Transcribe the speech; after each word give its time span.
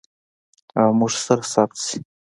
او 0.79 0.89
موږ 0.99 1.11
سره 1.25 1.43
ثبت 1.53 1.77
شي. 1.85 1.97